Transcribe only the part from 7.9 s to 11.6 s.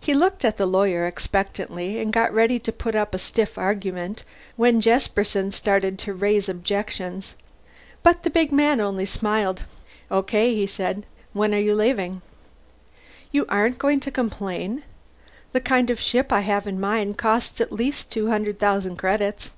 But the big man only smiled. "Okay," he said. "When are